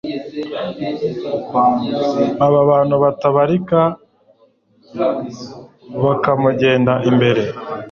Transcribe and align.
abantu 2.47 2.95
batabarika 3.03 3.79
bakamugenda 6.03 6.93
imbere 7.09 7.41